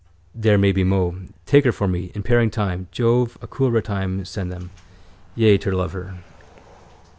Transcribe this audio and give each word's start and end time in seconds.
There 0.33 0.57
be 0.57 0.71
many 0.83 0.83
mo. 0.83 1.15
Take 1.45 1.63
her 1.63 1.71
for 1.71 1.87
me. 1.87 2.11
In 2.15 2.23
pairing 2.23 2.49
time. 2.49 2.87
Jove, 2.91 3.37
a 3.39 3.45
cool 3.45 3.69
ruttime 3.69 4.25
send 4.25 4.51
them. 4.51 4.71
Yea, 5.35 5.59
turtledove 5.59 5.91
her. 5.91 6.15